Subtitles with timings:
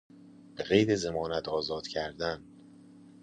[0.55, 2.43] به قید ضمانت آزاد کردن